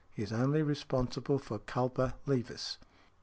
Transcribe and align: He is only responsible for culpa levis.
He 0.15 0.23
is 0.23 0.33
only 0.33 0.63
responsible 0.63 1.37
for 1.37 1.59
culpa 1.59 2.15
levis. 2.25 2.79